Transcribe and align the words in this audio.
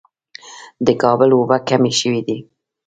د 0.85 0.87
کابل 1.01 1.29
اوبه 1.37 1.57
کمې 1.67 1.91
شوې 1.99 2.21
دي 2.27 2.37